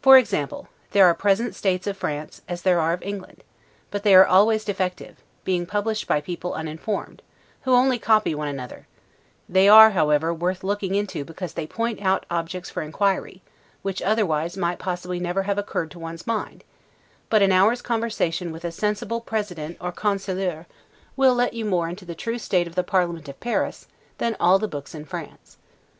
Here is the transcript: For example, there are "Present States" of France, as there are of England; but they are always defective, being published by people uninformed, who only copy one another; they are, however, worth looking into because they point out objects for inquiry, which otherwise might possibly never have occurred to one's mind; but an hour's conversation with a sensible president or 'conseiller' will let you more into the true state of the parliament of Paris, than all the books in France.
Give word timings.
For 0.00 0.18
example, 0.18 0.66
there 0.90 1.06
are 1.06 1.14
"Present 1.14 1.54
States" 1.54 1.86
of 1.86 1.96
France, 1.96 2.42
as 2.48 2.62
there 2.62 2.80
are 2.80 2.92
of 2.94 3.02
England; 3.04 3.44
but 3.92 4.02
they 4.02 4.12
are 4.12 4.26
always 4.26 4.64
defective, 4.64 5.22
being 5.44 5.66
published 5.66 6.08
by 6.08 6.20
people 6.20 6.54
uninformed, 6.54 7.22
who 7.60 7.72
only 7.72 7.96
copy 7.96 8.34
one 8.34 8.48
another; 8.48 8.88
they 9.48 9.68
are, 9.68 9.90
however, 9.92 10.34
worth 10.34 10.64
looking 10.64 10.96
into 10.96 11.24
because 11.24 11.52
they 11.52 11.68
point 11.68 12.00
out 12.02 12.26
objects 12.28 12.70
for 12.70 12.82
inquiry, 12.82 13.40
which 13.82 14.02
otherwise 14.02 14.56
might 14.56 14.80
possibly 14.80 15.20
never 15.20 15.44
have 15.44 15.58
occurred 15.58 15.92
to 15.92 15.98
one's 16.00 16.26
mind; 16.26 16.64
but 17.30 17.40
an 17.40 17.52
hour's 17.52 17.82
conversation 17.82 18.50
with 18.50 18.64
a 18.64 18.72
sensible 18.72 19.20
president 19.20 19.76
or 19.80 19.92
'conseiller' 19.92 20.66
will 21.16 21.36
let 21.36 21.54
you 21.54 21.64
more 21.64 21.88
into 21.88 22.04
the 22.04 22.16
true 22.16 22.36
state 22.36 22.66
of 22.66 22.74
the 22.74 22.82
parliament 22.82 23.28
of 23.28 23.38
Paris, 23.38 23.86
than 24.18 24.34
all 24.40 24.58
the 24.58 24.66
books 24.66 24.92
in 24.92 25.04
France. 25.04 25.56